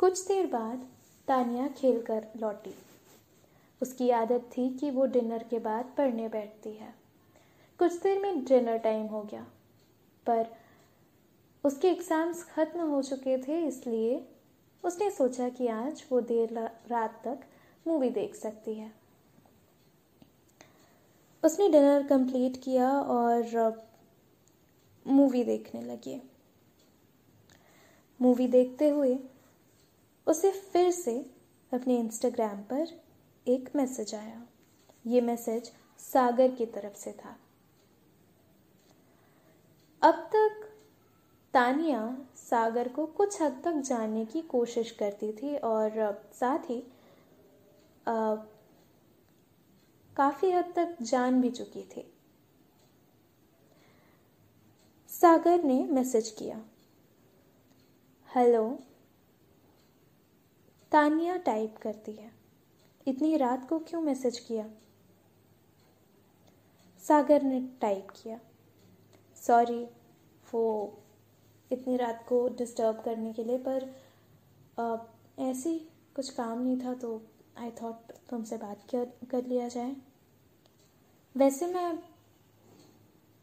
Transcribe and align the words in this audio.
कुछ 0.00 0.26
देर 0.28 0.46
बाद 0.46 0.78
तानिया 1.28 1.66
खेल 1.76 2.00
कर 2.02 2.26
लौटी। 2.36 2.74
उसकी 3.80 4.10
आदत 4.12 4.48
थी 4.52 4.68
कि 4.70 4.90
वो 4.90 5.04
डिनर 5.06 5.44
के 5.50 5.58
बाद 5.58 5.92
पढ़ने 5.98 6.28
बैठती 6.28 6.70
है। 6.70 6.92
कुछ 7.80 7.92
देर 8.02 8.18
में 8.20 8.44
डिनर 8.44 8.78
टाइम 8.78 9.06
हो 9.06 9.22
गया, 9.22 9.42
पर 10.26 10.46
उसके 11.64 11.88
एग्ज़ाम्स 11.88 12.42
ख़त्म 12.46 12.88
हो 12.88 13.02
चुके 13.02 13.38
थे, 13.38 13.60
इसलिए 13.66 14.22
उसने 14.84 15.10
सोचा 15.10 15.48
कि 15.48 15.66
आज 15.68 16.04
वो 16.10 16.20
देर 16.22 16.52
रात 16.90 17.20
तक 17.24 17.46
मूवी 17.86 18.10
देख 18.10 18.34
सकती 18.34 18.74
है। 18.74 18.92
उसने 21.42 21.68
डिनर 21.70 22.06
कंप्लीट 22.08 22.62
किया 22.62 22.90
और 22.90 23.82
मूवी 25.06 25.44
देखने 25.44 25.80
लगी। 25.82 26.20
मूवी 28.20 28.46
देखते 28.48 28.88
हुए 28.88 29.18
उसे 30.26 30.50
फिर 30.50 30.90
से 30.90 31.18
अपने 31.72 31.98
इंस्टाग्राम 31.98 32.62
पर 32.62 32.86
एक 33.46 33.70
मैसेज 33.76 34.14
आया। 34.14 34.42
ये 35.06 35.20
मैसेज 35.20 35.70
सागर 35.98 36.50
की 36.50 36.66
तरफ़ 36.66 36.94
से 36.94 37.12
था। 37.12 37.36
अब 40.02 40.14
तक 40.34 40.64
तानिया 41.54 42.00
सागर 42.36 42.88
को 42.88 43.06
कुछ 43.06 43.40
हद 43.42 43.60
तक 43.64 43.72
जानने 43.80 44.24
की 44.24 44.40
कोशिश 44.42 44.90
करती 44.90 45.32
थी 45.32 45.56
और 45.56 45.90
साथ 46.34 46.70
ही 46.70 46.82
काफ़ी 50.16 50.50
हद 50.50 50.72
तक 50.76 50.96
जान 51.02 51.40
भी 51.40 51.50
चुकी 51.50 51.82
थी। 51.82 52.12
सागर 55.10 55.64
ने 55.64 55.82
मैसेज 55.84 56.30
किया। 56.30 56.60
हेलो। 58.36 58.78
तानिया 60.92 61.36
टाइप 61.36 61.76
करती 61.76 62.12
है। 62.12 62.30
इतनी 63.06 63.36
रात 63.36 63.68
को 63.68 63.78
क्यों 63.78 64.00
मैसेज 64.00 64.38
किया? 64.38 64.68
सागर 67.02 67.42
ने 67.42 67.60
टाइप 67.80 68.08
किया। 68.10 68.38
सॉरी 69.36 69.82
वो 70.52 70.98
इतनी 71.72 71.96
रात 71.96 72.24
को 72.28 72.48
डिस्टर्ब 72.48 73.00
करने 73.02 73.32
के 73.32 73.44
लिए, 73.44 73.58
पर 73.58 73.90
ऐसी 75.38 75.78
कुछ 76.16 76.30
काम 76.30 76.62
नहीं 76.62 76.80
था 76.80 76.94
तो 76.94 77.22
आई 77.58 77.70
थॉट 77.70 78.12
तुमसे 78.30 78.56
बात 78.56 78.86
कर 78.90 79.12
कर 79.30 79.46
लिया 79.46 79.68
जाए। 79.68 79.96
वैसे 81.36 81.66
मैं 81.66 81.98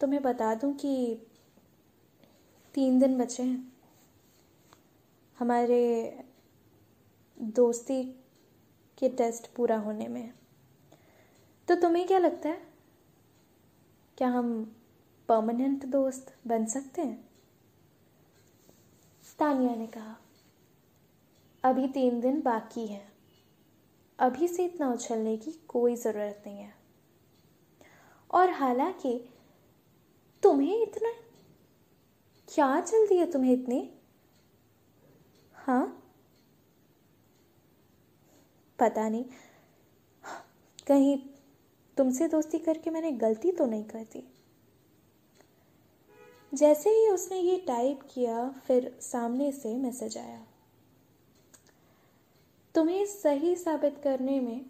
तुम्हें 0.00 0.22
बता 0.22 0.54
दूँ 0.54 0.74
कि 0.74 1.22
तीन 2.74 2.98
दिन 2.98 3.18
बचे 3.18 3.42
हैं। 3.42 3.71
हमारे 5.42 6.12
दोस्ती 7.40 8.04
के 8.98 9.08
टेस्ट 9.08 9.54
पूरा 9.54 9.78
होने 9.78 10.08
में। 10.08 10.32
तो 11.68 11.74
तुम्हें 11.74 12.06
क्या 12.06 12.18
लगता 12.18 12.48
है? 12.48 12.62
क्या 14.18 14.28
हम 14.28 14.76
परमानेंट 15.28 15.84
दोस्त 15.84 16.36
बन 16.46 16.66
सकते 16.66 17.02
हैं? 17.02 17.28
तानिया 19.38 19.74
ने 19.74 19.86
कहा, 19.86 20.16
अभी 21.64 21.88
तीन 21.88 22.20
दिन 22.20 22.42
बाकी 22.42 22.86
हैं। 22.86 23.12
अभी 24.18 24.48
से 24.48 24.64
इतना 24.64 24.92
उछलने 24.92 25.36
की 25.36 25.52
कोई 25.52 25.96
ज़रूरत 25.96 26.42
नहीं 26.46 26.58
है। 26.58 26.74
और 28.30 28.50
हालाँकि 28.50 29.28
तुम्हें 30.42 30.82
इतना, 30.82 31.12
क्या 32.54 32.80
जल्दी 32.80 33.16
है 33.16 33.30
तुम्हें 33.30 33.52
इतनी 33.52 33.94
हाँ? 35.62 35.98
पता 38.78 39.08
नहीं। 39.08 39.24
कहीं 40.86 41.18
तुमसे 41.96 42.28
दोस्ती 42.28 42.58
करके 42.58 42.90
मैंने 42.90 43.12
गलती 43.12 43.52
तो 43.52 43.66
नहीं 43.66 43.84
कर 43.84 44.02
दी। 44.02 44.28
जैसे 46.54 46.90
ही 46.90 47.08
उसने 47.08 47.38
ये 47.38 47.58
टाइप 47.58 48.00
किया, 48.14 48.48
फिर 48.48 48.98
सामने 49.00 49.52
से 49.52 49.74
मैसेज 49.74 50.18
आया। 50.18 50.46
तुम्हें 52.74 53.06
सही 53.06 53.56
साबित 53.56 54.00
करने 54.04 54.40
में 54.40 54.66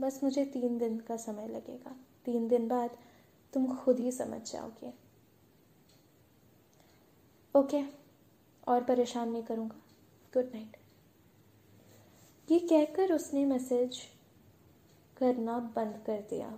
बस 0.00 0.20
मुझे 0.24 0.44
तीन 0.44 0.78
दिन 0.78 0.98
का 1.00 1.16
समय 1.16 1.48
लगेगा। 1.48 1.96
तीन 2.24 2.48
दिन 2.48 2.68
बाद 2.68 2.90
तुम 3.52 3.76
खुद 3.76 4.00
ही 4.00 4.12
समझ 4.12 4.52
जाओगे। 4.52 4.92
ओके, 7.54 7.82
और 8.68 8.84
परेशान 8.84 9.30
नहीं 9.30 9.42
करूँगा। 9.42 9.80
गुड 10.34 10.50
नाइट 10.54 10.76
ये 12.48 12.58
कहकर 12.60 13.12
उसने 13.12 13.44
मैसेज 13.44 13.98
करना 15.16 15.58
बंद 15.76 16.02
कर 16.06 16.20
दिया। 16.30 16.50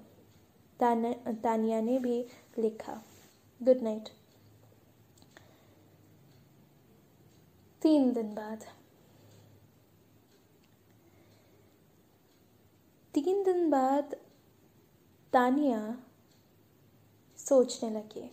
तानिया 0.81 1.81
ने 1.81 1.99
भी 1.99 2.19
लिखा 2.59 2.95
गुड 3.61 3.81
नाइट 3.83 4.09
तीन 7.83 8.13
दिन 8.13 8.35
बाद। 8.35 8.65
तीन 13.15 13.43
दिन 13.45 13.71
बाद 13.71 14.15
तानिया 15.33 15.81
सोचने 17.39 17.91
लगी। 17.91 18.31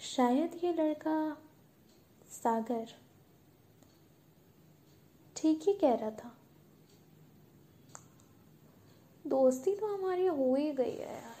शायद 0.00 0.60
ये 0.64 0.72
लड़का 0.72 1.16
सागर। 2.36 2.94
ठीक 5.36 5.62
ही 5.62 5.72
कह 5.72 5.94
रहा 5.94 6.10
था। 6.10 6.32
दोस्ती 9.24 9.74
तो 9.76 9.94
हमारी 9.94 10.26
हो 10.26 10.54
ही 10.54 10.72
गई 10.72 10.96
है 10.96 11.14
यार। 11.14 11.34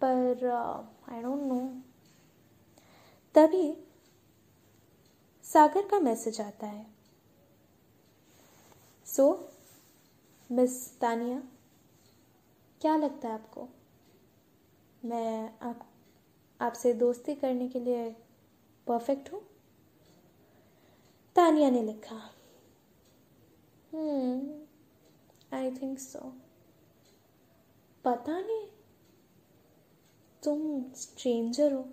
पर 0.00 0.46
आई 1.08 1.22
डोंट 1.22 1.42
नो 1.42 1.60
तभी 3.34 3.72
सागर 5.44 5.88
का 5.88 6.00
मैसेज 6.00 6.40
आता 6.40 6.66
है। 6.66 6.86
सो 9.06 9.26
मिस 10.50 11.00
तानिया 11.00 11.42
क्या 12.80 12.96
लगता 12.96 13.28
है 13.28 13.34
आपको? 13.34 13.68
मैं 15.04 15.58
आप 15.60 15.88
आपसे 16.62 16.92
दोस्ती 16.94 17.34
करने 17.34 17.68
के 17.68 17.80
लिए 17.80 18.10
परफेक्ट 18.86 19.32
हूँ। 19.32 19.40
तानिया 21.36 21.70
ने 21.70 21.82
लिखा 21.82 22.16
आई 25.52 25.70
थिंक 25.72 25.98
सो 25.98 26.32
पता 28.04 28.38
नहीं, 28.40 28.66
तुम 30.42 30.82
स्ट्रेंजर 30.96 31.72
हो। 31.72 31.84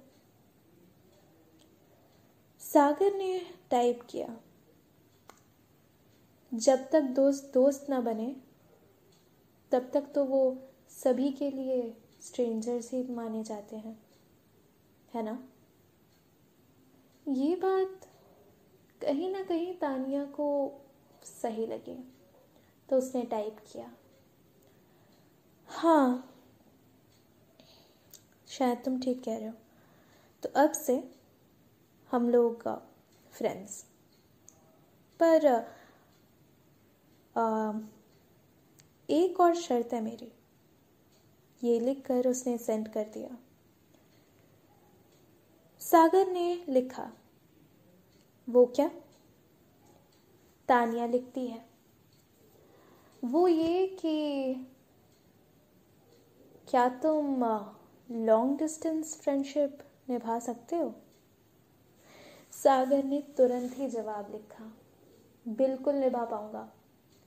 सागर 2.61 3.13
ने 3.15 3.39
टाइप 3.71 4.01
किया, 4.09 4.35
जब 6.51 6.89
तक 6.91 7.01
दोस्त 7.15 7.51
दोस्त 7.53 7.89
ना 7.89 7.99
बने, 8.01 8.35
तब 9.71 9.89
तक 9.93 10.11
तो 10.15 10.23
वो 10.25 10.41
सभी 10.91 11.31
के 11.31 11.49
लिए 11.51 11.81
स्ट्रेंजर्स 12.21 12.91
ही 12.93 13.03
माने 13.11 13.43
जाते 13.43 13.75
हैं। 13.75 13.97
है 15.13 15.23
ना? 15.23 15.49
ये 17.27 17.55
बात 17.55 18.07
कहीं 19.01 19.31
ना 19.31 19.43
कहीं 19.43 19.73
तानिया 19.77 20.25
को 20.25 20.71
सही 21.23 21.65
लगी। 21.65 22.13
तो 22.89 22.97
उसने 22.97 23.23
टाइप 23.23 23.57
किया। 23.71 23.93
हाँ। 25.67 26.35
शायद 28.47 28.77
तुम 28.85 28.99
ठीक 28.99 29.23
कह 29.23 29.37
रहे 29.37 29.47
हो। 29.47 29.53
तो 30.43 30.49
अब 30.55 30.71
से 30.71 31.15
हम 32.11 32.29
लोग 32.29 32.63
फ्रेंड्स 33.31 33.85
पर 35.21 35.45
आ, 37.37 37.73
एक 39.09 39.39
और 39.39 39.55
शर्त 39.55 39.93
है 39.93 40.01
मेरी। 40.01 40.31
ये 41.63 41.79
लिख 41.79 42.05
कर 42.05 42.27
उसने 42.27 42.57
सेंड 42.57 42.93
कर 42.93 43.03
दिया। 43.03 43.37
सागर 45.91 46.27
ने 46.27 46.65
लिखा। 46.69 47.11
वो 48.49 48.65
क्या? 48.65 48.87
तानिया 50.67 51.05
लिखती 51.05 51.47
है। 51.47 51.65
वो 53.23 53.47
ये 53.47 53.87
कि 53.87 54.53
क्या 56.69 56.89
तुम 56.89 57.43
लॉन्ग 58.11 58.57
डिस्टेंस 58.57 59.15
फ्रेंडशिप 59.17 59.79
निभा 60.09 60.39
सकते 60.39 60.75
हो? 60.75 60.93
सागर 62.51 63.03
ने 63.03 63.21
तुरंत 63.37 63.77
ही 63.77 63.87
जवाब 63.87 64.31
लिखा, 64.31 64.71
बिल्कुल 65.47 65.95
निभा 65.95 66.25
पाऊँगा, 66.25 66.71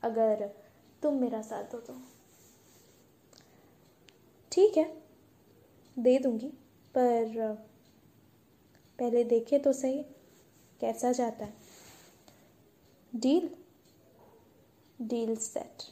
अगर 0.03 0.49
तुम 1.03 1.15
मेरा 1.15 1.43
साथ 1.43 1.65
दो 1.65 1.81
तो। 1.81 1.97
ठीक 4.53 4.77
है, 4.77 5.03
दे 5.99 6.19
दूँगी, 6.19 6.49
पर 6.95 7.69
पहले 9.03 9.25
देखे 9.25 9.59
तो 9.59 9.73
सही 9.73 10.03
कैसा 10.81 11.13
जाता 11.13 11.45
है? 11.45 11.53
Deal 13.15 13.51
deal 15.03 15.37
set 15.37 15.83